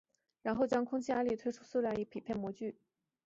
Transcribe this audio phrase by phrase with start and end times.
[0.41, 2.75] 然后将空气压力推出塑料以匹配模具。